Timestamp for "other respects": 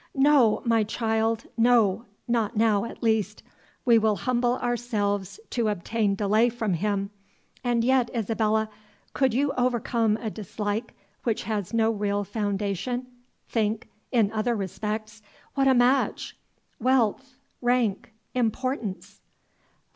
14.31-15.21